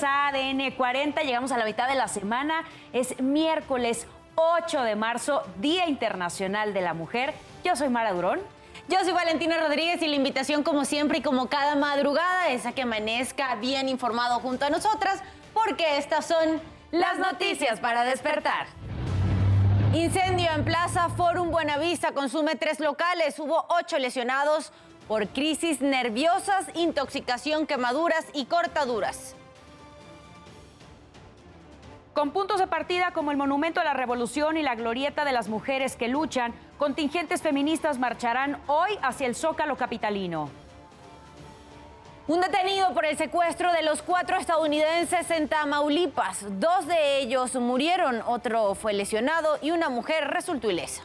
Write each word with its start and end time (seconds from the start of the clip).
A 0.00 0.28
ADN 0.28 0.70
40. 0.74 1.20
Llegamos 1.20 1.52
a 1.52 1.58
la 1.58 1.66
mitad 1.66 1.86
de 1.86 1.94
la 1.94 2.08
semana. 2.08 2.64
Es 2.94 3.20
miércoles 3.20 4.06
8 4.36 4.82
de 4.84 4.96
marzo, 4.96 5.42
Día 5.58 5.86
Internacional 5.86 6.72
de 6.72 6.80
la 6.80 6.94
Mujer. 6.94 7.34
Yo 7.62 7.76
soy 7.76 7.90
Mara 7.90 8.14
Durón. 8.14 8.40
Yo 8.88 8.98
soy 9.04 9.12
Valentina 9.12 9.58
Rodríguez 9.58 10.00
y 10.00 10.08
la 10.08 10.16
invitación, 10.16 10.62
como 10.62 10.86
siempre 10.86 11.18
y 11.18 11.20
como 11.22 11.48
cada 11.48 11.76
madrugada, 11.76 12.48
es 12.48 12.64
a 12.64 12.72
que 12.72 12.82
amanezca 12.82 13.54
bien 13.56 13.90
informado 13.90 14.40
junto 14.40 14.64
a 14.64 14.70
nosotras, 14.70 15.22
porque 15.52 15.98
estas 15.98 16.24
son 16.24 16.62
las 16.90 17.18
noticias 17.18 17.78
para 17.78 18.04
despertar. 18.04 18.68
Incendio 19.92 20.50
en 20.52 20.64
Plaza 20.64 21.10
Forum 21.10 21.50
Buenavista 21.50 22.12
consume 22.12 22.56
tres 22.56 22.80
locales. 22.80 23.38
Hubo 23.38 23.66
ocho 23.68 23.98
lesionados 23.98 24.72
por 25.06 25.28
crisis 25.28 25.82
nerviosas, 25.82 26.64
intoxicación, 26.74 27.66
quemaduras 27.66 28.24
y 28.32 28.46
cortaduras. 28.46 29.36
Con 32.14 32.30
puntos 32.30 32.60
de 32.60 32.66
partida 32.66 33.12
como 33.12 33.30
el 33.30 33.38
Monumento 33.38 33.80
a 33.80 33.84
la 33.84 33.94
Revolución 33.94 34.58
y 34.58 34.62
la 34.62 34.74
Glorieta 34.74 35.24
de 35.24 35.32
las 35.32 35.48
Mujeres 35.48 35.96
que 35.96 36.08
luchan, 36.08 36.52
contingentes 36.76 37.40
feministas 37.40 37.98
marcharán 37.98 38.60
hoy 38.66 38.98
hacia 39.00 39.26
el 39.26 39.34
Zócalo 39.34 39.76
capitalino. 39.76 40.50
Un 42.28 42.42
detenido 42.42 42.92
por 42.92 43.06
el 43.06 43.16
secuestro 43.16 43.72
de 43.72 43.82
los 43.82 44.02
cuatro 44.02 44.36
estadounidenses 44.36 45.30
en 45.30 45.48
Tamaulipas. 45.48 46.44
Dos 46.60 46.86
de 46.86 47.18
ellos 47.20 47.54
murieron, 47.54 48.22
otro 48.26 48.74
fue 48.74 48.92
lesionado 48.92 49.58
y 49.62 49.70
una 49.70 49.88
mujer 49.88 50.28
resultó 50.28 50.70
ilesa. 50.70 51.04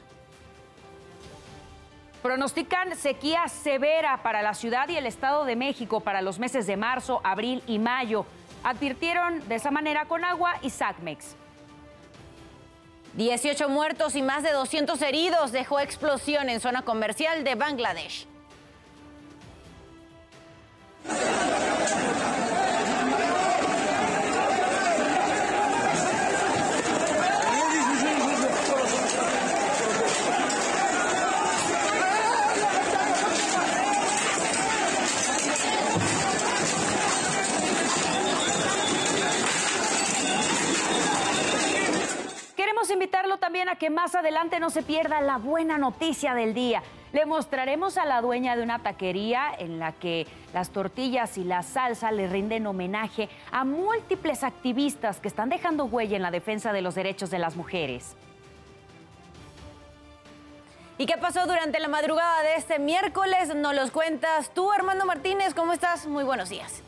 Pronostican 2.22 2.98
sequía 2.98 3.48
severa 3.48 4.22
para 4.24 4.42
la 4.42 4.54
ciudad 4.54 4.90
y 4.90 4.98
el 4.98 5.06
Estado 5.06 5.46
de 5.46 5.56
México 5.56 6.02
para 6.02 6.22
los 6.22 6.38
meses 6.38 6.68
de 6.68 6.76
marzo, 6.76 7.22
abril 7.24 7.64
y 7.66 7.80
mayo. 7.80 8.26
Advirtieron 8.68 9.48
de 9.48 9.56
esa 9.56 9.72
manera 9.72 10.04
con 10.08 10.26
agua 10.26 10.56
y 10.62 10.72
SACMEX. 10.72 11.38
18 13.14 13.70
muertos 13.70 14.14
y 14.18 14.22
más 14.22 14.44
de 14.44 14.52
200 14.52 15.02
heridos 15.04 15.54
dejó 15.54 15.80
explosión 15.80 16.50
en 16.50 16.60
zona 16.60 16.82
comercial 16.82 17.46
de 17.46 17.56
Bangladesh. 17.56 18.28
Que 43.88 43.92
más 43.92 44.16
adelante 44.16 44.60
no 44.60 44.70
se 44.70 44.84
pierda 44.84 45.22
la 45.22 45.38
buena 45.38 45.78
noticia 45.78 46.34
del 46.34 46.54
día. 46.54 46.84
Le 47.14 47.26
mostraremos 47.26 47.98
a 47.98 48.06
la 48.06 48.20
dueña 48.20 48.58
de 48.58 48.62
una 48.62 48.80
taquería 48.80 49.46
en 49.58 49.80
la 49.80 49.94
que 49.94 50.28
las 50.54 50.72
tortillas 50.72 51.38
y 51.38 51.46
la 51.46 51.64
salsa 51.64 52.12
le 52.12 52.28
rinden 52.28 52.68
homenaje 52.68 53.30
a 53.50 53.64
múltiples 53.64 54.44
activistas 54.44 55.22
que 55.22 55.30
están 55.30 55.48
dejando 55.48 55.86
huella 55.86 56.18
en 56.18 56.22
la 56.22 56.32
defensa 56.32 56.74
de 56.74 56.82
los 56.82 56.96
derechos 56.96 57.30
de 57.30 57.40
las 57.40 57.56
mujeres. 57.56 58.18
¿Y 60.98 61.06
qué 61.06 61.16
pasó 61.16 61.48
durante 61.48 61.80
la 61.80 61.88
madrugada 61.88 62.44
de 62.44 62.56
este 62.56 62.80
miércoles? 62.80 63.56
Nos 63.56 63.74
los 63.74 63.92
cuentas 63.92 64.54
tú, 64.54 64.70
Armando 64.70 65.06
Martínez. 65.06 65.54
¿Cómo 65.54 65.72
estás? 65.72 66.08
Muy 66.08 66.26
buenos 66.26 66.50
días. 66.50 66.84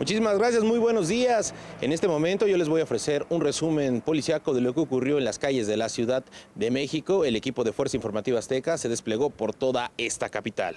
Muchísimas 0.00 0.38
gracias, 0.38 0.64
muy 0.64 0.78
buenos 0.78 1.08
días. 1.08 1.52
En 1.82 1.92
este 1.92 2.08
momento 2.08 2.46
yo 2.46 2.56
les 2.56 2.70
voy 2.70 2.80
a 2.80 2.84
ofrecer 2.84 3.26
un 3.28 3.42
resumen 3.42 4.00
policiaco 4.00 4.54
de 4.54 4.62
lo 4.62 4.72
que 4.72 4.80
ocurrió 4.80 5.18
en 5.18 5.26
las 5.26 5.38
calles 5.38 5.66
de 5.66 5.76
la 5.76 5.90
Ciudad 5.90 6.24
de 6.54 6.70
México. 6.70 7.26
El 7.26 7.36
equipo 7.36 7.64
de 7.64 7.74
Fuerza 7.74 7.98
Informativa 7.98 8.38
Azteca 8.38 8.78
se 8.78 8.88
desplegó 8.88 9.28
por 9.28 9.52
toda 9.52 9.92
esta 9.98 10.30
capital. 10.30 10.76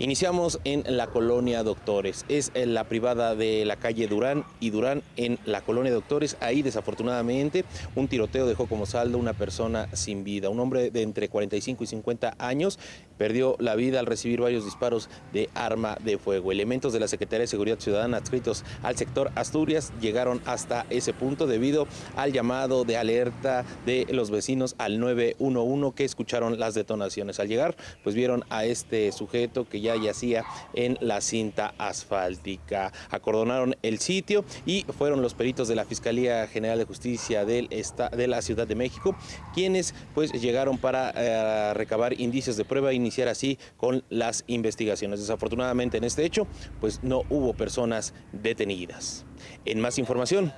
Iniciamos 0.00 0.60
en 0.62 0.84
la 0.96 1.08
colonia 1.08 1.64
Doctores. 1.64 2.24
Es 2.28 2.52
en 2.54 2.72
la 2.72 2.84
privada 2.84 3.34
de 3.34 3.64
la 3.64 3.74
calle 3.74 4.06
Durán 4.06 4.44
y 4.60 4.70
Durán 4.70 5.02
en 5.16 5.40
la 5.44 5.60
colonia 5.60 5.92
Doctores. 5.92 6.36
Ahí 6.38 6.62
desafortunadamente 6.62 7.64
un 7.96 8.06
tiroteo 8.06 8.46
dejó 8.46 8.66
como 8.68 8.86
saldo 8.86 9.18
una 9.18 9.32
persona 9.32 9.88
sin 9.94 10.22
vida. 10.22 10.50
Un 10.50 10.60
hombre 10.60 10.92
de 10.92 11.02
entre 11.02 11.28
45 11.28 11.82
y 11.82 11.86
50 11.88 12.36
años 12.38 12.78
perdió 13.16 13.56
la 13.58 13.74
vida 13.74 13.98
al 13.98 14.06
recibir 14.06 14.40
varios 14.40 14.64
disparos 14.64 15.10
de 15.32 15.50
arma 15.54 15.98
de 16.04 16.16
fuego. 16.16 16.52
Elementos 16.52 16.92
de 16.92 17.00
la 17.00 17.08
Secretaría 17.08 17.40
de 17.40 17.48
Seguridad 17.48 17.80
Ciudadana 17.80 18.18
adscritos 18.18 18.64
al 18.84 18.96
sector 18.96 19.32
Asturias 19.34 19.92
llegaron 20.00 20.40
hasta 20.46 20.86
ese 20.90 21.12
punto 21.12 21.48
debido 21.48 21.88
al 22.14 22.32
llamado 22.32 22.84
de 22.84 22.96
alerta 22.96 23.64
de 23.84 24.06
los 24.10 24.30
vecinos 24.30 24.76
al 24.78 25.00
911 25.00 25.96
que 25.96 26.04
escucharon 26.04 26.60
las 26.60 26.74
detonaciones. 26.74 27.40
Al 27.40 27.48
llegar, 27.48 27.76
pues 28.04 28.14
vieron 28.14 28.44
a 28.48 28.64
este 28.64 29.10
sujeto 29.10 29.68
que 29.68 29.80
ya 29.80 29.87
yacía 29.96 30.44
en 30.74 30.98
la 31.00 31.20
cinta 31.20 31.74
asfáltica. 31.78 32.92
Acordonaron 33.10 33.76
el 33.82 33.98
sitio 33.98 34.44
y 34.66 34.84
fueron 34.96 35.22
los 35.22 35.34
peritos 35.34 35.68
de 35.68 35.74
la 35.74 35.84
Fiscalía 35.84 36.46
General 36.46 36.78
de 36.78 36.84
Justicia 36.84 37.44
del 37.44 37.68
esta, 37.70 38.08
de 38.08 38.26
la 38.26 38.42
Ciudad 38.42 38.66
de 38.66 38.74
México 38.74 39.16
quienes 39.54 39.94
pues 40.14 40.32
llegaron 40.32 40.78
para 40.78 41.12
eh, 41.14 41.74
recabar 41.74 42.18
indicios 42.20 42.56
de 42.56 42.64
prueba 42.64 42.90
e 42.90 42.94
iniciar 42.94 43.28
así 43.28 43.58
con 43.76 44.04
las 44.08 44.44
investigaciones. 44.46 45.20
Desafortunadamente 45.20 45.96
en 45.96 46.04
este 46.04 46.24
hecho 46.24 46.46
pues 46.80 47.02
no 47.02 47.22
hubo 47.28 47.54
personas 47.54 48.14
detenidas. 48.32 49.24
En 49.64 49.80
más 49.80 49.98
información, 49.98 50.52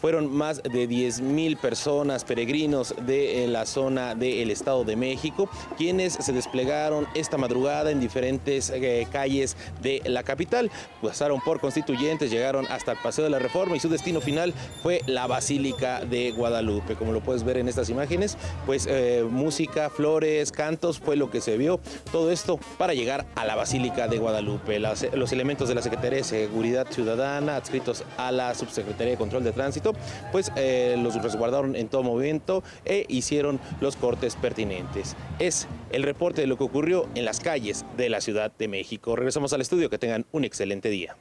fueron 0.00 0.32
más 0.34 0.62
de 0.62 0.86
10 0.86 1.20
mil 1.20 1.56
personas, 1.56 2.24
peregrinos 2.24 2.94
de 3.06 3.46
la 3.48 3.66
zona 3.66 4.14
del 4.14 4.50
Estado 4.50 4.84
de 4.84 4.96
México, 4.96 5.48
quienes 5.76 6.14
se 6.14 6.32
desplegaron 6.32 7.06
esta 7.14 7.36
madrugada 7.38 7.90
en 7.90 8.00
diferentes 8.00 8.70
eh, 8.70 9.06
calles 9.10 9.56
de 9.82 10.02
la 10.06 10.22
capital. 10.22 10.70
Pasaron 11.02 11.40
por 11.40 11.60
constituyentes, 11.60 12.30
llegaron 12.30 12.66
hasta 12.66 12.92
el 12.92 12.98
Paseo 12.98 13.24
de 13.24 13.30
la 13.30 13.38
Reforma 13.38 13.76
y 13.76 13.80
su 13.80 13.88
destino 13.88 14.20
final 14.20 14.54
fue 14.82 15.02
la 15.06 15.26
Basílica 15.26 16.04
de 16.04 16.32
Guadalupe. 16.32 16.94
Como 16.94 17.12
lo 17.12 17.20
puedes 17.20 17.44
ver 17.44 17.58
en 17.58 17.68
estas 17.68 17.90
imágenes, 17.90 18.36
pues 18.66 18.86
eh, 18.88 19.26
música, 19.28 19.90
flores, 19.90 20.52
cantos 20.52 20.98
fue 20.98 21.16
lo 21.16 21.30
que 21.30 21.40
se 21.40 21.56
vio. 21.56 21.80
Todo 22.12 22.30
esto 22.30 22.58
para 22.78 22.94
llegar 22.94 23.26
a 23.34 23.44
la 23.44 23.56
Basílica 23.56 24.08
de 24.08 24.18
Guadalupe. 24.18 24.78
Los 24.78 25.32
elementos 25.32 25.68
de 25.68 25.74
la 25.74 25.82
Secretaría 25.82 26.18
de 26.18 26.24
Seguridad 26.24 26.86
Ciudadana 26.90 27.56
adscritos 27.56 28.04
a 28.16 28.32
la 28.32 28.54
Subsecretaría 28.54 29.12
de 29.12 29.18
Control 29.18 29.44
de 29.44 29.52
Tránsito 29.52 29.87
pues 30.32 30.52
eh, 30.56 30.96
los 30.98 31.20
resguardaron 31.22 31.76
en 31.76 31.88
todo 31.88 32.02
momento 32.02 32.62
e 32.84 33.04
hicieron 33.08 33.60
los 33.80 33.96
cortes 33.96 34.36
pertinentes. 34.36 35.16
Es 35.38 35.68
el 35.90 36.02
reporte 36.02 36.40
de 36.40 36.46
lo 36.46 36.56
que 36.56 36.64
ocurrió 36.64 37.08
en 37.14 37.24
las 37.24 37.40
calles 37.40 37.84
de 37.96 38.08
la 38.08 38.20
Ciudad 38.20 38.52
de 38.56 38.68
México. 38.68 39.16
Regresamos 39.16 39.52
al 39.52 39.60
estudio, 39.60 39.90
que 39.90 39.98
tengan 39.98 40.26
un 40.32 40.44
excelente 40.44 40.88
día. 40.88 41.16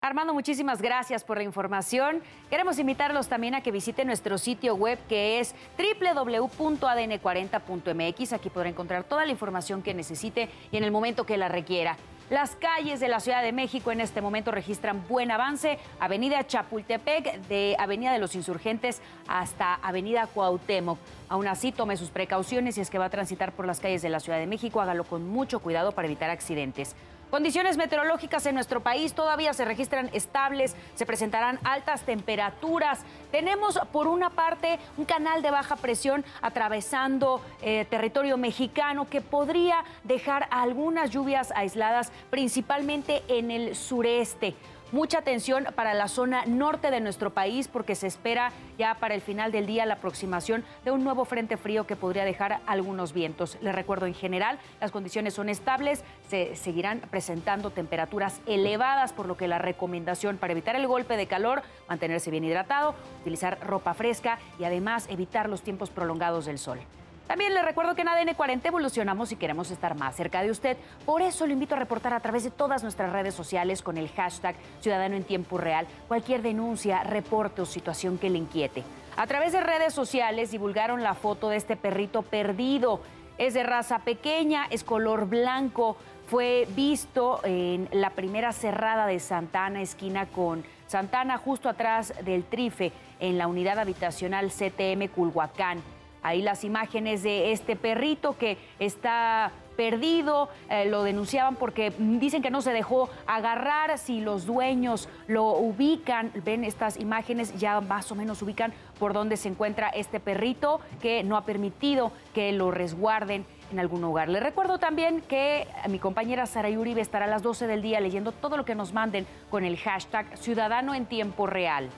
Armando, 0.00 0.32
muchísimas 0.32 0.80
gracias 0.80 1.24
por 1.24 1.38
la 1.38 1.42
información. 1.42 2.22
Queremos 2.48 2.78
invitarlos 2.78 3.26
también 3.26 3.56
a 3.56 3.62
que 3.62 3.72
visiten 3.72 4.06
nuestro 4.06 4.38
sitio 4.38 4.76
web 4.76 4.96
que 5.08 5.40
es 5.40 5.56
www.adn40.mx. 5.76 8.32
Aquí 8.32 8.48
podrá 8.48 8.68
encontrar 8.68 9.02
toda 9.02 9.26
la 9.26 9.32
información 9.32 9.82
que 9.82 9.94
necesite 9.94 10.50
y 10.70 10.76
en 10.76 10.84
el 10.84 10.92
momento 10.92 11.26
que 11.26 11.36
la 11.36 11.48
requiera. 11.48 11.96
Las 12.30 12.56
calles 12.56 13.00
de 13.00 13.08
la 13.08 13.20
Ciudad 13.20 13.42
de 13.42 13.52
México 13.52 13.90
en 13.90 14.02
este 14.02 14.20
momento 14.20 14.50
registran 14.50 15.02
buen 15.08 15.30
avance. 15.30 15.78
Avenida 15.98 16.46
Chapultepec, 16.46 17.40
de 17.48 17.74
Avenida 17.78 18.12
de 18.12 18.18
los 18.18 18.34
Insurgentes 18.34 19.00
hasta 19.26 19.76
Avenida 19.76 20.26
Cuauhtémoc. 20.26 20.98
Aún 21.30 21.48
así, 21.48 21.72
tome 21.72 21.96
sus 21.96 22.10
precauciones 22.10 22.74
si 22.74 22.82
es 22.82 22.90
que 22.90 22.98
va 22.98 23.06
a 23.06 23.10
transitar 23.10 23.52
por 23.52 23.66
las 23.66 23.80
calles 23.80 24.02
de 24.02 24.10
la 24.10 24.20
Ciudad 24.20 24.38
de 24.38 24.46
México. 24.46 24.82
Hágalo 24.82 25.04
con 25.04 25.26
mucho 25.26 25.60
cuidado 25.60 25.92
para 25.92 26.06
evitar 26.06 26.28
accidentes. 26.28 26.94
Condiciones 27.30 27.76
meteorológicas 27.76 28.46
en 28.46 28.54
nuestro 28.54 28.82
país 28.82 29.12
todavía 29.12 29.52
se 29.52 29.66
registran 29.66 30.08
estables, 30.14 30.74
se 30.94 31.04
presentarán 31.04 31.58
altas 31.62 32.00
temperaturas. 32.02 33.00
Tenemos 33.30 33.78
por 33.92 34.08
una 34.08 34.30
parte 34.30 34.78
un 34.96 35.04
canal 35.04 35.42
de 35.42 35.50
baja 35.50 35.76
presión 35.76 36.24
atravesando 36.40 37.42
eh, 37.60 37.86
territorio 37.90 38.38
mexicano 38.38 39.10
que 39.10 39.20
podría 39.20 39.84
dejar 40.04 40.48
algunas 40.50 41.10
lluvias 41.10 41.52
aisladas, 41.54 42.12
principalmente 42.30 43.22
en 43.28 43.50
el 43.50 43.76
sureste. 43.76 44.54
Mucha 44.90 45.18
atención 45.18 45.66
para 45.74 45.92
la 45.92 46.08
zona 46.08 46.46
norte 46.46 46.90
de 46.90 47.00
nuestro 47.00 47.28
país 47.28 47.68
porque 47.68 47.94
se 47.94 48.06
espera 48.06 48.52
ya 48.78 48.94
para 48.94 49.14
el 49.14 49.20
final 49.20 49.52
del 49.52 49.66
día 49.66 49.84
la 49.84 49.94
aproximación 49.94 50.64
de 50.82 50.90
un 50.90 51.04
nuevo 51.04 51.26
frente 51.26 51.58
frío 51.58 51.86
que 51.86 51.94
podría 51.94 52.24
dejar 52.24 52.60
algunos 52.64 53.12
vientos. 53.12 53.58
Les 53.60 53.74
recuerdo, 53.74 54.06
en 54.06 54.14
general, 54.14 54.58
las 54.80 54.90
condiciones 54.90 55.34
son 55.34 55.50
estables, 55.50 56.04
se 56.30 56.56
seguirán 56.56 57.00
presentando 57.10 57.68
temperaturas 57.68 58.40
elevadas, 58.46 59.12
por 59.12 59.26
lo 59.26 59.36
que 59.36 59.46
la 59.46 59.58
recomendación 59.58 60.38
para 60.38 60.52
evitar 60.52 60.74
el 60.74 60.86
golpe 60.86 61.18
de 61.18 61.26
calor, 61.26 61.62
mantenerse 61.86 62.30
bien 62.30 62.44
hidratado, 62.44 62.94
utilizar 63.20 63.58
ropa 63.60 63.92
fresca 63.92 64.38
y 64.58 64.64
además 64.64 65.06
evitar 65.10 65.50
los 65.50 65.60
tiempos 65.60 65.90
prolongados 65.90 66.46
del 66.46 66.58
sol. 66.58 66.78
También 67.28 67.52
le 67.52 67.60
recuerdo 67.60 67.94
que 67.94 68.00
en 68.00 68.08
ADN 68.08 68.32
40 68.34 68.68
evolucionamos 68.68 69.30
y 69.32 69.36
queremos 69.36 69.70
estar 69.70 69.94
más 69.94 70.16
cerca 70.16 70.42
de 70.42 70.50
usted. 70.50 70.78
Por 71.04 71.20
eso 71.20 71.46
lo 71.46 71.52
invito 71.52 71.74
a 71.74 71.78
reportar 71.78 72.14
a 72.14 72.20
través 72.20 72.42
de 72.42 72.50
todas 72.50 72.82
nuestras 72.82 73.12
redes 73.12 73.34
sociales 73.34 73.82
con 73.82 73.98
el 73.98 74.08
hashtag 74.08 74.56
Ciudadano 74.80 75.14
en 75.14 75.24
Tiempo 75.24 75.58
Real 75.58 75.86
cualquier 76.08 76.40
denuncia, 76.40 77.04
reporte 77.04 77.60
o 77.60 77.66
situación 77.66 78.16
que 78.16 78.30
le 78.30 78.38
inquiete. 78.38 78.82
A 79.18 79.26
través 79.26 79.52
de 79.52 79.60
redes 79.60 79.92
sociales 79.92 80.52
divulgaron 80.52 81.02
la 81.02 81.12
foto 81.12 81.50
de 81.50 81.58
este 81.58 81.76
perrito 81.76 82.22
perdido. 82.22 83.02
Es 83.36 83.52
de 83.52 83.62
raza 83.62 83.98
pequeña, 83.98 84.66
es 84.70 84.82
color 84.82 85.26
blanco. 85.28 85.98
Fue 86.28 86.66
visto 86.74 87.40
en 87.44 87.90
la 87.92 88.10
primera 88.10 88.52
cerrada 88.52 89.06
de 89.06 89.20
Santana, 89.20 89.82
esquina 89.82 90.26
con 90.26 90.64
Santana, 90.86 91.36
justo 91.36 91.68
atrás 91.68 92.14
del 92.24 92.44
Trife, 92.44 92.90
en 93.20 93.36
la 93.36 93.48
unidad 93.48 93.78
habitacional 93.78 94.50
CTM 94.50 95.08
Culhuacán. 95.08 95.82
Ahí 96.22 96.42
las 96.42 96.64
imágenes 96.64 97.22
de 97.22 97.52
este 97.52 97.76
perrito 97.76 98.36
que 98.36 98.58
está 98.78 99.52
perdido, 99.78 100.48
eh, 100.70 100.86
lo 100.86 101.04
denunciaban 101.04 101.54
porque 101.54 101.92
dicen 101.96 102.42
que 102.42 102.50
no 102.50 102.62
se 102.62 102.72
dejó 102.72 103.08
agarrar, 103.28 103.96
si 103.96 104.20
los 104.20 104.44
dueños 104.44 105.08
lo 105.28 105.52
ubican, 105.52 106.32
ven 106.44 106.64
estas 106.64 106.98
imágenes, 106.98 107.56
ya 107.60 107.80
más 107.80 108.10
o 108.10 108.16
menos 108.16 108.42
ubican 108.42 108.72
por 108.98 109.12
dónde 109.12 109.36
se 109.36 109.48
encuentra 109.48 109.88
este 109.90 110.18
perrito 110.18 110.80
que 111.00 111.22
no 111.22 111.36
ha 111.36 111.44
permitido 111.44 112.10
que 112.34 112.50
lo 112.50 112.72
resguarden 112.72 113.46
en 113.70 113.78
algún 113.78 114.00
lugar. 114.00 114.28
Les 114.28 114.42
recuerdo 114.42 114.78
también 114.78 115.20
que 115.20 115.68
mi 115.88 116.00
compañera 116.00 116.46
Sara 116.46 116.70
Uribe 116.70 117.00
estará 117.00 117.26
a 117.26 117.28
las 117.28 117.44
12 117.44 117.68
del 117.68 117.80
día 117.80 118.00
leyendo 118.00 118.32
todo 118.32 118.56
lo 118.56 118.64
que 118.64 118.74
nos 118.74 118.92
manden 118.92 119.28
con 119.48 119.64
el 119.64 119.76
hashtag 119.76 120.36
Ciudadano 120.38 120.92
en 120.96 121.06
Tiempo 121.06 121.46
Real. 121.46 121.88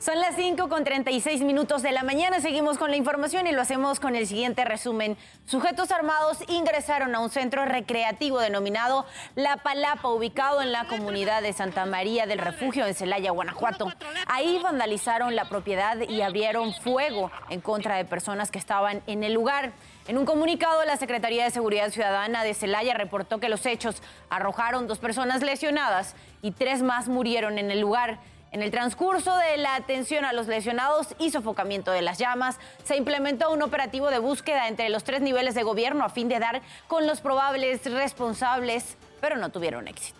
Son 0.00 0.20
las 0.20 0.36
5 0.36 0.68
con 0.68 0.84
36 0.84 1.42
minutos 1.42 1.82
de 1.82 1.90
la 1.90 2.04
mañana. 2.04 2.40
Seguimos 2.40 2.78
con 2.78 2.92
la 2.92 2.96
información 2.96 3.48
y 3.48 3.52
lo 3.52 3.60
hacemos 3.60 3.98
con 3.98 4.14
el 4.14 4.28
siguiente 4.28 4.64
resumen. 4.64 5.16
Sujetos 5.44 5.90
armados 5.90 6.38
ingresaron 6.46 7.16
a 7.16 7.18
un 7.18 7.30
centro 7.30 7.64
recreativo 7.64 8.38
denominado 8.38 9.06
La 9.34 9.56
Palapa, 9.56 10.08
ubicado 10.08 10.62
en 10.62 10.70
la 10.70 10.84
comunidad 10.84 11.42
de 11.42 11.52
Santa 11.52 11.84
María 11.84 12.26
del 12.26 12.38
Refugio 12.38 12.86
en 12.86 12.94
Celaya, 12.94 13.32
Guanajuato. 13.32 13.92
Ahí 14.26 14.60
vandalizaron 14.62 15.34
la 15.34 15.46
propiedad 15.48 15.98
y 16.08 16.22
abrieron 16.22 16.74
fuego 16.74 17.32
en 17.50 17.60
contra 17.60 17.96
de 17.96 18.04
personas 18.04 18.52
que 18.52 18.58
estaban 18.60 19.02
en 19.08 19.24
el 19.24 19.32
lugar. 19.32 19.72
En 20.06 20.16
un 20.16 20.26
comunicado, 20.26 20.84
la 20.84 20.96
Secretaría 20.96 21.42
de 21.42 21.50
Seguridad 21.50 21.90
Ciudadana 21.90 22.44
de 22.44 22.54
Celaya 22.54 22.94
reportó 22.94 23.40
que 23.40 23.48
los 23.48 23.66
hechos 23.66 24.00
arrojaron 24.30 24.86
dos 24.86 25.00
personas 25.00 25.42
lesionadas 25.42 26.14
y 26.40 26.52
tres 26.52 26.82
más 26.82 27.08
murieron 27.08 27.58
en 27.58 27.72
el 27.72 27.80
lugar. 27.80 28.20
En 28.50 28.62
el 28.62 28.70
transcurso 28.70 29.36
de 29.36 29.58
la 29.58 29.74
atención 29.74 30.24
a 30.24 30.32
los 30.32 30.46
lesionados 30.46 31.14
y 31.18 31.30
sofocamiento 31.30 31.90
de 31.90 32.02
las 32.02 32.18
llamas, 32.18 32.58
se 32.84 32.96
implementó 32.96 33.50
un 33.50 33.62
operativo 33.62 34.10
de 34.10 34.18
búsqueda 34.18 34.68
entre 34.68 34.88
los 34.88 35.04
tres 35.04 35.20
niveles 35.20 35.54
de 35.54 35.62
gobierno 35.62 36.04
a 36.04 36.08
fin 36.08 36.28
de 36.28 36.38
dar 36.38 36.62
con 36.86 37.06
los 37.06 37.20
probables 37.20 37.84
responsables, 37.84 38.96
pero 39.20 39.36
no 39.36 39.50
tuvieron 39.50 39.86
éxito. 39.86 40.18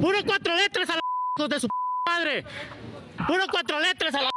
¡Puro 0.00 0.18
cuatro 0.26 0.54
letras 0.54 0.88
a 0.90 0.94
la 0.94 1.48
de 1.48 1.60
su 1.60 1.68
madre! 2.08 2.44
¡Puro 3.26 3.44
cuatro 3.50 3.78
letras 3.80 4.14
a 4.14 4.22
la 4.22 4.30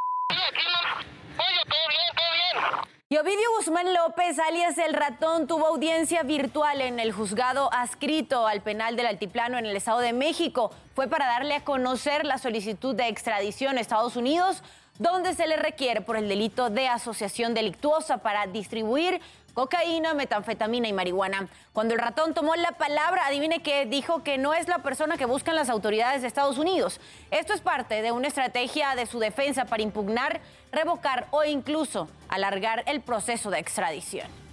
y 3.13 3.17
Ovidio 3.17 3.45
Guzmán 3.59 3.93
López, 3.93 4.39
alias 4.39 4.75
El 4.79 4.95
Ratón, 4.95 5.45
tuvo 5.45 5.67
audiencia 5.67 6.23
virtual 6.23 6.81
en 6.81 6.99
el 6.99 7.11
juzgado 7.11 7.71
adscrito 7.71 8.47
al 8.47 8.61
penal 8.61 8.95
del 8.95 9.05
Altiplano 9.05 9.59
en 9.59 9.67
el 9.67 9.75
Estado 9.75 9.99
de 9.99 10.13
México. 10.13 10.71
Fue 10.95 11.07
para 11.07 11.27
darle 11.27 11.53
a 11.53 11.63
conocer 11.63 12.25
la 12.25 12.39
solicitud 12.39 12.95
de 12.95 13.09
extradición 13.09 13.77
a 13.77 13.81
Estados 13.81 14.15
Unidos, 14.15 14.63
donde 14.97 15.35
se 15.35 15.45
le 15.45 15.57
requiere 15.57 16.01
por 16.01 16.17
el 16.17 16.27
delito 16.27 16.71
de 16.71 16.87
asociación 16.87 17.53
delictuosa 17.53 18.17
para 18.17 18.47
distribuir 18.47 19.21
cocaína, 19.53 20.13
metanfetamina 20.13 20.87
y 20.87 20.93
marihuana. 20.93 21.47
Cuando 21.73 21.93
el 21.93 21.99
ratón 21.99 22.33
tomó 22.33 22.55
la 22.55 22.71
palabra, 22.71 23.25
adivine 23.25 23.61
que 23.61 23.85
dijo 23.85 24.23
que 24.23 24.37
no 24.37 24.53
es 24.53 24.67
la 24.67 24.79
persona 24.79 25.17
que 25.17 25.25
buscan 25.25 25.55
las 25.55 25.69
autoridades 25.69 26.21
de 26.21 26.27
Estados 26.27 26.57
Unidos. 26.57 26.99
Esto 27.31 27.53
es 27.53 27.61
parte 27.61 28.01
de 28.01 28.11
una 28.11 28.27
estrategia 28.27 28.95
de 28.95 29.05
su 29.05 29.19
defensa 29.19 29.65
para 29.65 29.83
impugnar, 29.83 30.41
revocar 30.71 31.27
o 31.31 31.43
incluso 31.43 32.07
alargar 32.29 32.83
el 32.87 33.01
proceso 33.01 33.49
de 33.49 33.59
extradición. 33.59 34.43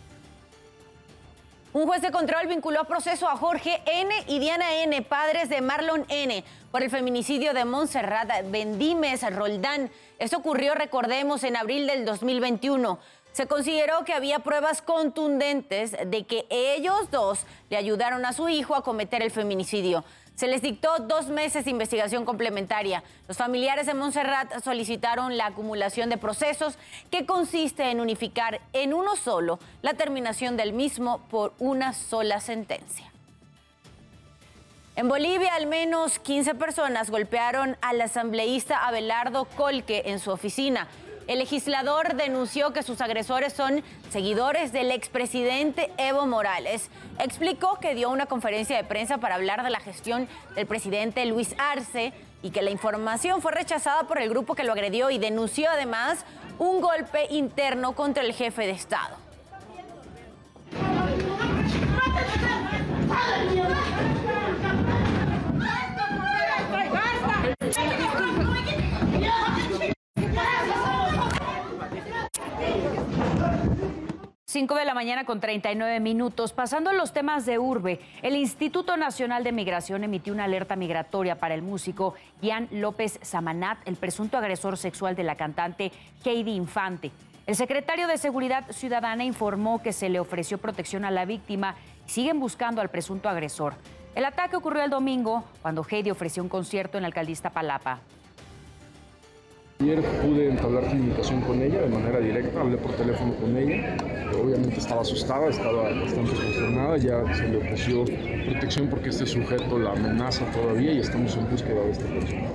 Un 1.72 1.86
juez 1.86 2.02
de 2.02 2.10
control 2.10 2.48
vinculó 2.48 2.80
a 2.80 2.84
proceso 2.84 3.28
a 3.28 3.36
Jorge 3.36 3.80
N. 3.86 4.12
y 4.26 4.40
Diana 4.40 4.82
N., 4.82 5.02
padres 5.02 5.48
de 5.48 5.60
Marlon 5.60 6.04
N., 6.08 6.42
por 6.72 6.82
el 6.82 6.90
feminicidio 6.90 7.54
de 7.54 7.64
Montserrat 7.64 8.28
Bendimes 8.50 9.22
Roldán. 9.32 9.88
Esto 10.18 10.38
ocurrió, 10.38 10.74
recordemos, 10.74 11.44
en 11.44 11.56
abril 11.56 11.86
del 11.86 12.04
2021 12.04 12.98
se 13.32 13.46
consideró 13.46 14.04
que 14.04 14.12
había 14.12 14.40
pruebas 14.40 14.82
contundentes 14.82 15.96
de 16.06 16.24
que 16.24 16.46
ellos 16.50 17.10
dos 17.10 17.46
le 17.68 17.76
ayudaron 17.76 18.24
a 18.24 18.32
su 18.32 18.48
hijo 18.48 18.74
a 18.74 18.82
cometer 18.82 19.22
el 19.22 19.30
feminicidio. 19.30 20.04
Se 20.34 20.48
les 20.48 20.62
dictó 20.62 20.98
dos 21.00 21.26
meses 21.28 21.66
de 21.66 21.70
investigación 21.70 22.24
complementaria. 22.24 23.04
Los 23.28 23.36
familiares 23.36 23.84
de 23.84 23.92
Montserrat 23.92 24.62
solicitaron 24.64 25.36
la 25.36 25.46
acumulación 25.46 26.08
de 26.08 26.16
procesos 26.16 26.78
que 27.10 27.26
consiste 27.26 27.90
en 27.90 28.00
unificar 28.00 28.62
en 28.72 28.94
uno 28.94 29.16
solo 29.16 29.58
la 29.82 29.92
terminación 29.94 30.56
del 30.56 30.72
mismo 30.72 31.18
por 31.28 31.52
una 31.58 31.92
sola 31.92 32.40
sentencia. 32.40 33.12
En 34.96 35.08
Bolivia, 35.08 35.54
al 35.54 35.66
menos 35.66 36.18
15 36.18 36.54
personas 36.54 37.10
golpearon 37.10 37.76
al 37.80 38.00
asambleísta 38.00 38.86
Abelardo 38.86 39.44
Colque 39.44 40.04
en 40.06 40.18
su 40.18 40.30
oficina. 40.30 40.88
El 41.30 41.38
legislador 41.38 42.16
denunció 42.16 42.72
que 42.72 42.82
sus 42.82 43.00
agresores 43.00 43.52
son 43.52 43.84
seguidores 44.10 44.72
del 44.72 44.90
expresidente 44.90 45.88
Evo 45.96 46.26
Morales. 46.26 46.90
Explicó 47.20 47.78
que 47.78 47.94
dio 47.94 48.10
una 48.10 48.26
conferencia 48.26 48.76
de 48.76 48.82
prensa 48.82 49.18
para 49.18 49.36
hablar 49.36 49.62
de 49.62 49.70
la 49.70 49.78
gestión 49.78 50.26
del 50.56 50.66
presidente 50.66 51.24
Luis 51.26 51.54
Arce 51.56 52.12
y 52.42 52.50
que 52.50 52.62
la 52.62 52.70
información 52.70 53.40
fue 53.42 53.52
rechazada 53.52 54.08
por 54.08 54.20
el 54.20 54.28
grupo 54.28 54.56
que 54.56 54.64
lo 54.64 54.72
agredió 54.72 55.08
y 55.08 55.18
denunció 55.18 55.70
además 55.70 56.24
un 56.58 56.80
golpe 56.80 57.28
interno 57.30 57.92
contra 57.92 58.24
el 58.24 58.32
jefe 58.32 58.62
de 58.62 58.72
Estado. 58.72 59.16
5 74.50 74.74
de 74.74 74.84
la 74.84 74.94
mañana 74.94 75.24
con 75.24 75.38
39 75.38 76.00
minutos. 76.00 76.52
Pasando 76.52 76.92
los 76.92 77.12
temas 77.12 77.46
de 77.46 77.60
urbe, 77.60 78.00
el 78.20 78.34
Instituto 78.34 78.96
Nacional 78.96 79.44
de 79.44 79.52
Migración 79.52 80.02
emitió 80.02 80.32
una 80.32 80.42
alerta 80.42 80.74
migratoria 80.74 81.38
para 81.38 81.54
el 81.54 81.62
músico 81.62 82.14
Ian 82.42 82.66
López 82.72 83.20
Samanat, 83.22 83.78
el 83.86 83.94
presunto 83.94 84.36
agresor 84.36 84.76
sexual 84.76 85.14
de 85.14 85.22
la 85.22 85.36
cantante 85.36 85.92
Heidi 86.24 86.56
Infante. 86.56 87.12
El 87.46 87.54
secretario 87.54 88.08
de 88.08 88.18
Seguridad 88.18 88.68
Ciudadana 88.72 89.22
informó 89.22 89.80
que 89.84 89.92
se 89.92 90.08
le 90.08 90.18
ofreció 90.18 90.58
protección 90.58 91.04
a 91.04 91.12
la 91.12 91.26
víctima 91.26 91.76
y 92.04 92.10
siguen 92.10 92.40
buscando 92.40 92.80
al 92.80 92.90
presunto 92.90 93.28
agresor. 93.28 93.74
El 94.16 94.24
ataque 94.24 94.56
ocurrió 94.56 94.82
el 94.82 94.90
domingo 94.90 95.44
cuando 95.62 95.86
Heidi 95.88 96.10
ofreció 96.10 96.42
un 96.42 96.48
concierto 96.48 96.98
en 96.98 97.02
la 97.02 97.06
alcaldía 97.06 97.50
Palapa. 97.54 98.00
Ayer 99.80 100.02
pude 100.22 100.50
entablar 100.50 100.84
comunicación 100.88 101.40
con 101.40 101.62
ella 101.62 101.80
de 101.80 101.88
manera 101.88 102.20
directa, 102.20 102.60
hablé 102.60 102.76
por 102.76 102.92
teléfono 102.92 103.34
con 103.36 103.56
ella. 103.56 103.96
Obviamente 104.38 104.78
estaba 104.78 105.00
asustada, 105.00 105.48
estaba 105.48 105.84
bastante 105.84 106.32
consternada, 106.32 106.98
ya 106.98 107.34
se 107.34 107.48
le 107.48 107.56
ofreció 107.56 108.04
protección 108.04 108.88
porque 108.88 109.08
este 109.08 109.26
sujeto 109.26 109.78
la 109.78 109.92
amenaza 109.92 110.44
todavía 110.52 110.92
y 110.92 110.98
estamos 110.98 111.34
en 111.34 111.48
búsqueda 111.48 111.80
de 111.80 111.92
esta 111.92 112.04
persona. 112.04 112.48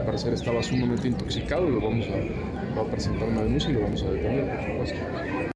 Al 0.00 0.04
parecer 0.04 0.34
estaba 0.34 0.62
sumamente 0.62 1.08
intoxicado 1.08 1.66
lo 1.66 1.80
vamos 1.80 2.06
a, 2.08 2.80
a 2.80 2.84
presentar 2.84 3.26
una 3.26 3.42
denuncia 3.44 3.70
y 3.70 3.72
lo 3.72 3.80
vamos 3.80 4.02
a 4.02 4.10
detener, 4.10 4.56
por 4.56 4.66
supuesto. 4.66 5.55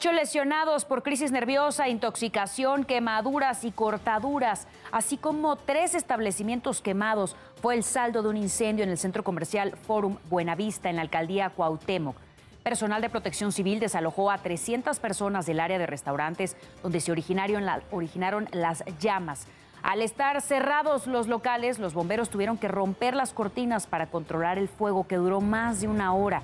Ocho 0.00 0.12
lesionados 0.12 0.86
por 0.86 1.02
crisis 1.02 1.30
nerviosa, 1.30 1.90
intoxicación, 1.90 2.84
quemaduras 2.84 3.64
y 3.64 3.70
cortaduras, 3.70 4.66
así 4.92 5.18
como 5.18 5.56
tres 5.56 5.94
establecimientos 5.94 6.80
quemados, 6.80 7.36
fue 7.60 7.74
el 7.74 7.84
saldo 7.84 8.22
de 8.22 8.30
un 8.30 8.38
incendio 8.38 8.82
en 8.82 8.88
el 8.88 8.96
centro 8.96 9.22
comercial 9.22 9.76
Forum 9.86 10.16
Buenavista 10.30 10.88
en 10.88 10.96
la 10.96 11.02
alcaldía 11.02 11.50
Cuauhtémoc. 11.50 12.16
Personal 12.62 13.02
de 13.02 13.10
protección 13.10 13.52
civil 13.52 13.78
desalojó 13.78 14.30
a 14.30 14.38
300 14.38 14.98
personas 15.00 15.44
del 15.44 15.60
área 15.60 15.78
de 15.78 15.84
restaurantes 15.84 16.56
donde 16.82 17.00
se 17.00 17.12
originaron, 17.12 17.66
originaron 17.90 18.48
las 18.52 18.82
llamas. 19.00 19.48
Al 19.82 20.00
estar 20.00 20.40
cerrados 20.40 21.08
los 21.08 21.28
locales, 21.28 21.78
los 21.78 21.92
bomberos 21.92 22.30
tuvieron 22.30 22.56
que 22.56 22.68
romper 22.68 23.14
las 23.14 23.34
cortinas 23.34 23.86
para 23.86 24.06
controlar 24.06 24.56
el 24.56 24.68
fuego 24.68 25.06
que 25.06 25.16
duró 25.16 25.42
más 25.42 25.82
de 25.82 25.88
una 25.88 26.14
hora. 26.14 26.42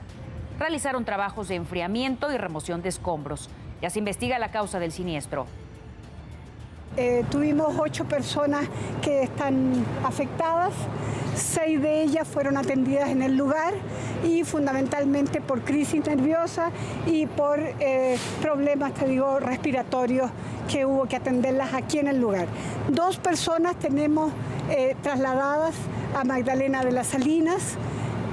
Realizaron 0.59 1.05
trabajos 1.05 1.49
de 1.49 1.57
enfriamiento 1.57 2.33
y 2.33 2.37
remoción 2.37 2.83
de 2.83 2.89
escombros. 2.89 3.49
Ya 3.83 3.91
se 3.91 3.99
investiga 3.99 4.39
la 4.39 4.51
causa 4.51 4.79
del 4.79 4.93
siniestro. 4.93 5.47
Eh, 6.97 7.25
tuvimos 7.31 7.75
ocho 7.79 8.07
personas 8.07 8.65
que 9.03 9.25
están 9.25 9.85
afectadas, 10.03 10.73
seis 11.35 11.83
de 11.83 12.03
ellas 12.03 12.27
fueron 12.27 12.57
atendidas 12.57 13.11
en 13.11 13.21
el 13.21 13.37
lugar 13.37 13.75
y 14.25 14.45
fundamentalmente 14.45 15.43
por 15.43 15.61
crisis 15.61 16.07
nerviosa 16.07 16.71
y 17.05 17.27
por 17.27 17.61
eh, 17.61 18.17
problemas, 18.41 18.95
te 18.95 19.07
digo, 19.09 19.39
respiratorios 19.41 20.31
que 20.71 20.87
hubo 20.87 21.05
que 21.05 21.17
atenderlas 21.17 21.75
aquí 21.75 21.99
en 21.99 22.09
el 22.09 22.19
lugar. 22.19 22.47
Dos 22.89 23.19
personas 23.19 23.77
tenemos 23.77 24.33
eh, 24.71 24.97
trasladadas 25.03 25.75
a 26.19 26.25
Magdalena 26.25 26.83
de 26.83 26.93
las 26.93 27.09
Salinas, 27.09 27.77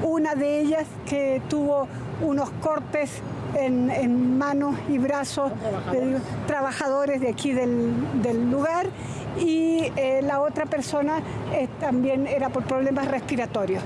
una 0.03 0.35
de 0.35 0.61
ellas 0.61 0.87
que 1.05 1.41
tuvo 1.49 1.89
unos 2.21 2.49
cortes 2.61 3.21
en, 3.55 4.37
manos 4.37 4.75
y 4.89 4.97
brazos 4.97 5.51
de 5.91 6.19
trabajadores 6.47 7.21
de 7.21 7.29
aquí 7.29 7.51
del, 7.53 8.51
lugar 8.51 8.87
y 9.37 9.91
eh, 9.95 10.21
la 10.23 10.41
otra 10.41 10.65
persona 10.65 11.21
también 11.79 12.27
era 12.27 12.49
por 12.49 12.63
problemas 12.63 13.07
respiratorios. 13.07 13.83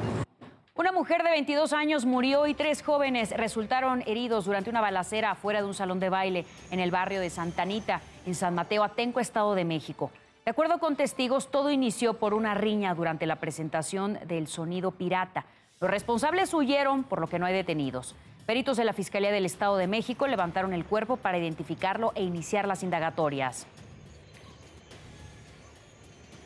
Una 0.77 0.91
mujer 0.91 1.23
de 1.23 1.31
22 1.31 1.73
años 1.73 2.05
murió 2.05 2.45
y 2.45 2.53
tres 2.53 2.83
jóvenes 2.83 3.31
resultaron 3.31 4.03
heridos 4.05 4.45
durante 4.45 4.69
una 4.69 4.79
balacera 4.79 5.31
afuera 5.31 5.59
de 5.59 5.67
un 5.67 5.73
salón 5.73 5.99
de 5.99 6.09
baile 6.09 6.45
en 6.69 6.79
el 6.79 6.91
barrio 6.91 7.19
de 7.19 7.31
Santa 7.31 7.63
Anita, 7.63 7.99
en 8.27 8.35
San 8.35 8.53
Mateo, 8.53 8.83
Atenco, 8.83 9.19
Estado 9.19 9.55
de 9.55 9.65
México. 9.65 10.11
De 10.45 10.51
acuerdo 10.51 10.77
con 10.77 10.95
testigos, 10.95 11.49
todo 11.49 11.71
inició 11.71 12.13
por 12.19 12.35
una 12.35 12.53
riña 12.53 12.93
durante 12.93 13.25
la 13.25 13.37
presentación 13.37 14.19
del 14.27 14.47
sonido 14.47 14.91
pirata. 14.91 15.45
Los 15.79 15.91
responsables 15.91 16.53
huyeron, 16.55 17.03
por 17.03 17.21
lo 17.21 17.27
que 17.27 17.37
no 17.37 17.45
hay 17.45 17.53
detenidos. 17.53 18.15
Peritos 18.47 18.77
de 18.77 18.85
la 18.85 18.93
Fiscalía 18.93 19.31
del 19.31 19.45
Estado 19.45 19.77
de 19.77 19.85
México 19.85 20.27
levantaron 20.27 20.73
el 20.73 20.85
cuerpo 20.85 21.17
para 21.17 21.37
identificarlo 21.37 22.13
e 22.15 22.23
iniciar 22.23 22.67
las 22.67 22.81
indagatorias. 22.81 23.67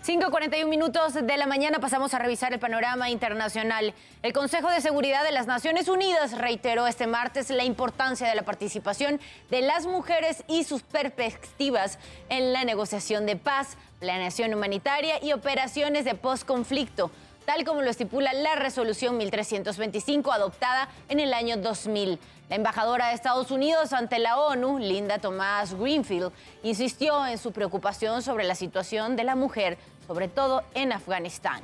5.41 0.05 0.67
minutos 0.67 1.13
de 1.13 1.37
la 1.37 1.45
mañana 1.45 1.79
pasamos 1.79 2.13
a 2.15 2.19
revisar 2.19 2.51
el 2.51 2.59
panorama 2.59 3.11
internacional. 3.11 3.93
El 4.23 4.33
Consejo 4.33 4.69
de 4.69 4.81
Seguridad 4.81 5.23
de 5.23 5.31
las 5.31 5.45
Naciones 5.45 5.87
Unidas 5.87 6.37
reiteró 6.37 6.87
este 6.87 7.05
martes 7.05 7.51
la 7.51 7.63
importancia 7.63 8.27
de 8.27 8.35
la 8.35 8.41
participación 8.41 9.21
de 9.51 9.61
las 9.61 9.85
mujeres 9.85 10.43
y 10.47 10.63
sus 10.63 10.81
perspectivas 10.81 11.99
en 12.29 12.51
la 12.51 12.65
negociación 12.65 13.27
de 13.27 13.35
paz, 13.35 13.77
planeación 13.99 14.53
humanitaria 14.55 15.23
y 15.23 15.33
operaciones 15.33 16.03
de 16.03 16.15
postconflicto 16.15 17.11
tal 17.51 17.65
como 17.65 17.81
lo 17.81 17.89
estipula 17.89 18.31
la 18.31 18.55
resolución 18.55 19.17
1325 19.17 20.31
adoptada 20.31 20.87
en 21.09 21.19
el 21.19 21.33
año 21.33 21.57
2000. 21.57 22.17
La 22.47 22.55
embajadora 22.55 23.09
de 23.09 23.13
Estados 23.13 23.51
Unidos 23.51 23.91
ante 23.91 24.19
la 24.19 24.37
ONU, 24.39 24.79
Linda 24.79 25.17
Thomas 25.17 25.73
Greenfield, 25.73 26.31
insistió 26.63 27.27
en 27.27 27.37
su 27.37 27.51
preocupación 27.51 28.21
sobre 28.21 28.45
la 28.45 28.55
situación 28.55 29.17
de 29.17 29.25
la 29.25 29.35
mujer, 29.35 29.77
sobre 30.07 30.29
todo 30.29 30.63
en 30.75 30.93
Afganistán. 30.93 31.61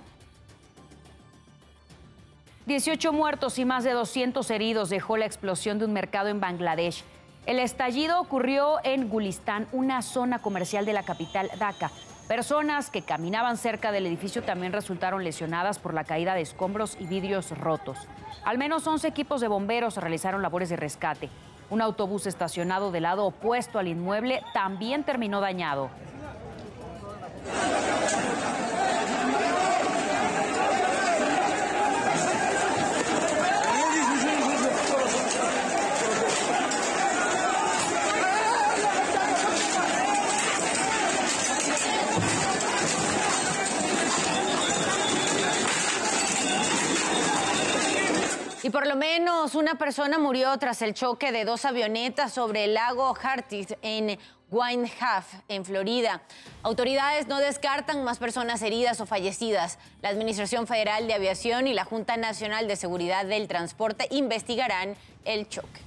18 2.65 3.13
muertos 3.13 3.57
y 3.57 3.63
más 3.63 3.85
de 3.85 3.91
200 3.91 4.51
heridos 4.51 4.89
dejó 4.89 5.15
la 5.15 5.25
explosión 5.25 5.79
de 5.79 5.85
un 5.85 5.93
mercado 5.93 6.27
en 6.27 6.41
Bangladesh. 6.41 7.05
El 7.45 7.59
estallido 7.59 8.19
ocurrió 8.19 8.79
en 8.83 9.07
Gulistán, 9.07 9.69
una 9.71 10.01
zona 10.01 10.39
comercial 10.39 10.85
de 10.85 10.91
la 10.91 11.03
capital 11.03 11.49
Dhaka. 11.57 11.91
Personas 12.27 12.89
que 12.89 13.03
caminaban 13.03 13.55
cerca 13.55 13.93
del 13.93 14.05
edificio 14.05 14.43
también 14.43 14.73
resultaron 14.73 15.23
lesionadas 15.23 15.79
por 15.79 15.93
la 15.93 16.03
caída 16.03 16.35
de 16.35 16.41
escombros 16.41 16.97
y 16.99 17.05
vidrios 17.05 17.57
rotos. 17.57 17.97
Al 18.43 18.57
menos 18.57 18.85
11 18.85 19.07
equipos 19.07 19.39
de 19.39 19.47
bomberos 19.47 19.95
realizaron 19.95 20.41
labores 20.41 20.67
de 20.67 20.75
rescate. 20.75 21.29
Un 21.69 21.81
autobús 21.81 22.27
estacionado 22.27 22.91
del 22.91 23.03
lado 23.03 23.25
opuesto 23.25 23.79
al 23.79 23.87
inmueble 23.87 24.43
también 24.53 25.03
terminó 25.03 25.39
dañado. 25.39 25.89
Menos 48.97 49.55
una 49.55 49.75
persona 49.75 50.17
murió 50.17 50.57
tras 50.57 50.81
el 50.81 50.93
choque 50.93 51.31
de 51.31 51.45
dos 51.45 51.63
avionetas 51.65 52.33
sobre 52.33 52.65
el 52.65 52.73
lago 52.73 53.15
Hartis 53.21 53.75
en 53.81 54.19
Winehaft, 54.49 55.33
en 55.47 55.63
Florida. 55.63 56.21
Autoridades 56.63 57.27
no 57.27 57.37
descartan 57.37 58.03
más 58.03 58.17
personas 58.17 58.61
heridas 58.61 58.99
o 58.99 59.05
fallecidas. 59.05 59.77
La 60.01 60.09
Administración 60.09 60.67
Federal 60.67 61.07
de 61.07 61.13
Aviación 61.13 61.67
y 61.67 61.73
la 61.73 61.85
Junta 61.85 62.17
Nacional 62.17 62.67
de 62.67 62.75
Seguridad 62.75 63.25
del 63.25 63.47
Transporte 63.47 64.07
investigarán 64.09 64.95
el 65.25 65.47
choque. 65.47 65.81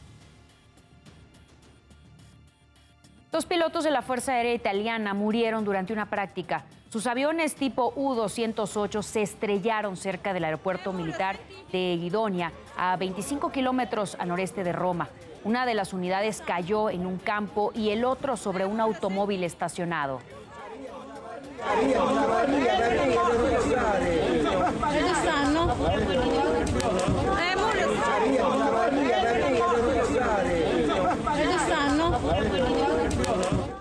Dos 3.32 3.46
pilotos 3.46 3.84
de 3.84 3.90
la 3.90 4.02
Fuerza 4.02 4.32
Aérea 4.32 4.54
Italiana 4.54 5.14
murieron 5.14 5.64
durante 5.64 5.92
una 5.92 6.10
práctica. 6.10 6.64
Sus 6.90 7.06
aviones 7.06 7.54
tipo 7.54 7.92
U-208 7.94 9.02
se 9.02 9.23
estrellaron 9.23 9.97
cerca 9.97 10.32
del 10.32 10.42
aeropuerto 10.42 10.92
militar 10.92 11.37
de 11.70 11.97
Guidonia, 12.00 12.52
a 12.76 12.97
25 12.97 13.52
kilómetros 13.52 14.16
al 14.18 14.26
noreste 14.26 14.64
de 14.64 14.73
Roma. 14.73 15.09
Una 15.44 15.66
de 15.66 15.75
las 15.75 15.92
unidades 15.92 16.42
cayó 16.44 16.90
en 16.90 17.06
un 17.06 17.18
campo 17.18 17.70
y 17.76 17.90
el 17.90 18.04
otro 18.04 18.37
sobre 18.37 18.66
un 18.66 18.80
automóvil 18.80 19.44
estacionado. 19.44 20.18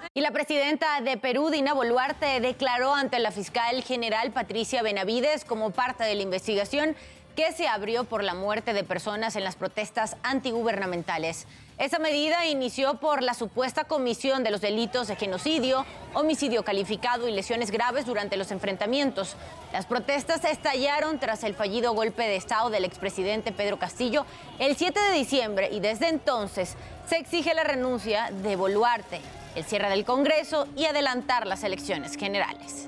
Y 0.05 0.09
la 0.29 0.33
presidenta 0.33 1.01
de 1.01 1.17
Perú, 1.17 1.49
Dina 1.49 1.73
Boluarte, 1.73 2.39
declaró 2.39 2.93
ante 2.93 3.17
la 3.17 3.31
fiscal 3.31 3.81
general 3.81 4.29
Patricia 4.29 4.83
Benavides 4.83 5.43
como 5.43 5.71
parte 5.71 6.03
de 6.03 6.13
la 6.13 6.21
investigación 6.21 6.95
que 7.35 7.51
se 7.51 7.67
abrió 7.67 8.03
por 8.03 8.23
la 8.23 8.35
muerte 8.35 8.73
de 8.73 8.83
personas 8.83 9.35
en 9.35 9.43
las 9.43 9.55
protestas 9.55 10.17
antigubernamentales. 10.21 11.47
Esa 11.79 11.97
medida 11.97 12.45
inició 12.45 12.99
por 12.99 13.23
la 13.23 13.33
supuesta 13.33 13.85
comisión 13.85 14.43
de 14.43 14.51
los 14.51 14.61
delitos 14.61 15.07
de 15.07 15.15
genocidio, 15.15 15.83
homicidio 16.13 16.63
calificado 16.63 17.27
y 17.27 17.31
lesiones 17.31 17.71
graves 17.71 18.05
durante 18.05 18.37
los 18.37 18.51
enfrentamientos. 18.51 19.35
Las 19.73 19.87
protestas 19.87 20.45
estallaron 20.45 21.17
tras 21.17 21.43
el 21.43 21.55
fallido 21.55 21.93
golpe 21.93 22.21
de 22.21 22.35
Estado 22.35 22.69
del 22.69 22.85
expresidente 22.85 23.51
Pedro 23.51 23.79
Castillo 23.79 24.27
el 24.59 24.75
7 24.75 24.99
de 24.99 25.17
diciembre 25.17 25.69
y 25.71 25.79
desde 25.79 26.07
entonces 26.07 26.75
se 27.07 27.17
exige 27.17 27.55
la 27.55 27.63
renuncia 27.63 28.29
de 28.29 28.55
Boluarte 28.55 29.21
el 29.55 29.63
cierre 29.63 29.89
del 29.89 30.05
Congreso 30.05 30.67
y 30.75 30.85
adelantar 30.85 31.47
las 31.47 31.63
elecciones 31.63 32.15
generales. 32.15 32.87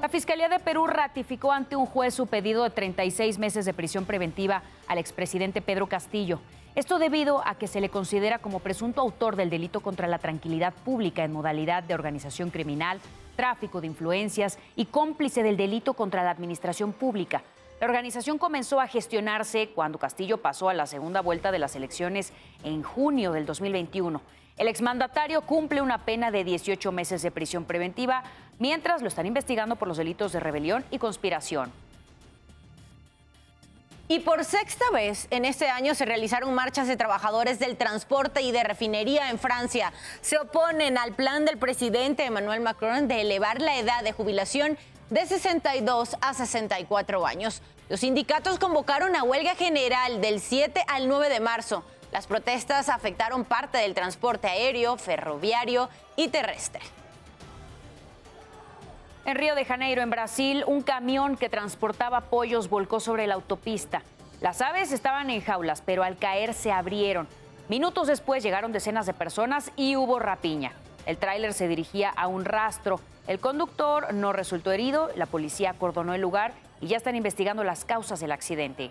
La 0.00 0.08
Fiscalía 0.08 0.48
de 0.48 0.60
Perú 0.60 0.86
ratificó 0.86 1.50
ante 1.50 1.74
un 1.74 1.84
juez 1.84 2.14
su 2.14 2.28
pedido 2.28 2.62
de 2.62 2.70
36 2.70 3.38
meses 3.38 3.64
de 3.64 3.74
prisión 3.74 4.04
preventiva 4.04 4.62
al 4.86 4.98
expresidente 4.98 5.60
Pedro 5.60 5.88
Castillo. 5.88 6.40
Esto 6.76 7.00
debido 7.00 7.42
a 7.44 7.56
que 7.56 7.66
se 7.66 7.80
le 7.80 7.88
considera 7.88 8.38
como 8.38 8.60
presunto 8.60 9.00
autor 9.00 9.34
del 9.34 9.50
delito 9.50 9.80
contra 9.80 10.06
la 10.06 10.20
tranquilidad 10.20 10.72
pública 10.72 11.24
en 11.24 11.32
modalidad 11.32 11.82
de 11.82 11.94
organización 11.94 12.50
criminal, 12.50 13.00
tráfico 13.34 13.80
de 13.80 13.88
influencias 13.88 14.58
y 14.76 14.84
cómplice 14.84 15.42
del 15.42 15.56
delito 15.56 15.94
contra 15.94 16.22
la 16.22 16.30
administración 16.30 16.92
pública. 16.92 17.42
La 17.80 17.86
organización 17.86 18.38
comenzó 18.38 18.80
a 18.80 18.86
gestionarse 18.86 19.70
cuando 19.74 19.98
Castillo 19.98 20.38
pasó 20.38 20.68
a 20.68 20.74
la 20.74 20.86
segunda 20.86 21.20
vuelta 21.20 21.50
de 21.50 21.58
las 21.58 21.74
elecciones 21.74 22.32
en 22.62 22.84
junio 22.84 23.32
del 23.32 23.46
2021. 23.46 24.20
El 24.58 24.66
exmandatario 24.66 25.42
cumple 25.42 25.80
una 25.80 26.04
pena 26.04 26.32
de 26.32 26.42
18 26.42 26.90
meses 26.90 27.22
de 27.22 27.30
prisión 27.30 27.64
preventiva, 27.64 28.24
mientras 28.58 29.02
lo 29.02 29.08
están 29.08 29.24
investigando 29.24 29.76
por 29.76 29.86
los 29.86 29.96
delitos 29.96 30.32
de 30.32 30.40
rebelión 30.40 30.84
y 30.90 30.98
conspiración. 30.98 31.72
Y 34.08 34.20
por 34.20 34.44
sexta 34.44 34.90
vez 34.90 35.28
en 35.30 35.44
este 35.44 35.68
año 35.68 35.94
se 35.94 36.06
realizaron 36.06 36.54
marchas 36.54 36.88
de 36.88 36.96
trabajadores 36.96 37.58
del 37.58 37.76
transporte 37.76 38.40
y 38.40 38.52
de 38.52 38.64
refinería 38.64 39.30
en 39.30 39.38
Francia. 39.38 39.92
Se 40.22 40.38
oponen 40.38 40.98
al 40.98 41.12
plan 41.12 41.44
del 41.44 41.58
presidente 41.58 42.24
Emmanuel 42.24 42.60
Macron 42.60 43.06
de 43.06 43.20
elevar 43.20 43.60
la 43.60 43.76
edad 43.78 44.02
de 44.02 44.12
jubilación 44.12 44.78
de 45.10 45.26
62 45.26 46.16
a 46.20 46.34
64 46.34 47.26
años. 47.26 47.62
Los 47.90 48.00
sindicatos 48.00 48.58
convocaron 48.58 49.14
a 49.14 49.22
huelga 49.22 49.54
general 49.54 50.20
del 50.20 50.40
7 50.40 50.84
al 50.88 51.06
9 51.06 51.28
de 51.28 51.40
marzo. 51.40 51.84
Las 52.12 52.26
protestas 52.26 52.88
afectaron 52.88 53.44
parte 53.44 53.78
del 53.78 53.94
transporte 53.94 54.48
aéreo, 54.48 54.96
ferroviario 54.96 55.88
y 56.16 56.28
terrestre. 56.28 56.80
En 59.26 59.36
Río 59.36 59.54
de 59.54 59.66
Janeiro, 59.66 60.00
en 60.00 60.08
Brasil, 60.08 60.64
un 60.66 60.82
camión 60.82 61.36
que 61.36 61.50
transportaba 61.50 62.22
pollos 62.22 62.70
volcó 62.70 62.98
sobre 62.98 63.26
la 63.26 63.34
autopista. 63.34 64.02
Las 64.40 64.62
aves 64.62 64.90
estaban 64.90 65.28
en 65.28 65.42
jaulas, 65.42 65.82
pero 65.82 66.02
al 66.02 66.16
caer 66.16 66.54
se 66.54 66.72
abrieron. 66.72 67.28
Minutos 67.68 68.06
después 68.06 68.42
llegaron 68.42 68.72
decenas 68.72 69.04
de 69.04 69.12
personas 69.12 69.70
y 69.76 69.96
hubo 69.96 70.18
rapiña. 70.18 70.72
El 71.04 71.18
tráiler 71.18 71.52
se 71.52 71.68
dirigía 71.68 72.08
a 72.08 72.26
un 72.26 72.46
rastro. 72.46 73.00
El 73.26 73.38
conductor 73.38 74.14
no 74.14 74.32
resultó 74.32 74.72
herido, 74.72 75.10
la 75.14 75.26
policía 75.26 75.70
acordonó 75.70 76.14
el 76.14 76.22
lugar 76.22 76.54
y 76.80 76.86
ya 76.86 76.96
están 76.96 77.14
investigando 77.14 77.64
las 77.64 77.84
causas 77.84 78.20
del 78.20 78.32
accidente. 78.32 78.90